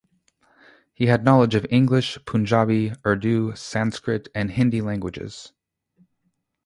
[0.95, 5.53] He had knowledge of English, Punjabi, Urdu, Sanskrit and Hindi languages.